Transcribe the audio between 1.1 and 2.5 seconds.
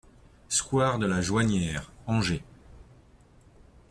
CHOUANIERE, Angers